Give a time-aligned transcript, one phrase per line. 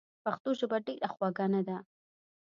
[0.23, 1.77] پښتو ژبه ډېره خوږه نده؟!